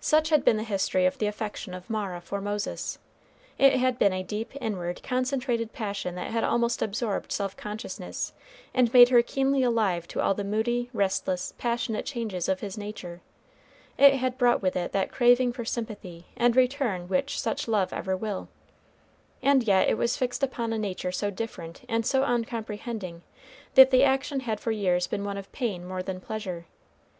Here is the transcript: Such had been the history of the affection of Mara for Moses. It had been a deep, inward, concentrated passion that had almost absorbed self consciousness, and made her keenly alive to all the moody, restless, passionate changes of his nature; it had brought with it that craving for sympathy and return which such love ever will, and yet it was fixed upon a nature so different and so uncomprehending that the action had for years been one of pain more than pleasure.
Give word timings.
Such 0.00 0.30
had 0.30 0.44
been 0.44 0.56
the 0.56 0.64
history 0.64 1.06
of 1.06 1.18
the 1.18 1.28
affection 1.28 1.72
of 1.72 1.88
Mara 1.88 2.20
for 2.20 2.40
Moses. 2.40 2.98
It 3.58 3.74
had 3.74 3.96
been 3.96 4.12
a 4.12 4.24
deep, 4.24 4.50
inward, 4.60 5.04
concentrated 5.04 5.72
passion 5.72 6.16
that 6.16 6.32
had 6.32 6.42
almost 6.42 6.82
absorbed 6.82 7.30
self 7.30 7.56
consciousness, 7.56 8.32
and 8.74 8.92
made 8.92 9.10
her 9.10 9.22
keenly 9.22 9.62
alive 9.62 10.08
to 10.08 10.20
all 10.20 10.34
the 10.34 10.42
moody, 10.42 10.90
restless, 10.92 11.54
passionate 11.58 12.06
changes 12.06 12.48
of 12.48 12.58
his 12.58 12.76
nature; 12.76 13.20
it 13.96 14.14
had 14.14 14.36
brought 14.36 14.62
with 14.62 14.74
it 14.74 14.90
that 14.90 15.12
craving 15.12 15.52
for 15.52 15.64
sympathy 15.64 16.26
and 16.36 16.56
return 16.56 17.06
which 17.06 17.40
such 17.40 17.68
love 17.68 17.92
ever 17.92 18.16
will, 18.16 18.48
and 19.44 19.62
yet 19.62 19.88
it 19.88 19.96
was 19.96 20.16
fixed 20.16 20.42
upon 20.42 20.72
a 20.72 20.76
nature 20.78 21.12
so 21.12 21.30
different 21.30 21.82
and 21.88 22.04
so 22.04 22.24
uncomprehending 22.24 23.22
that 23.76 23.92
the 23.92 24.02
action 24.02 24.40
had 24.40 24.58
for 24.58 24.72
years 24.72 25.06
been 25.06 25.22
one 25.24 25.38
of 25.38 25.52
pain 25.52 25.84
more 25.86 26.02
than 26.02 26.20
pleasure. 26.20 26.66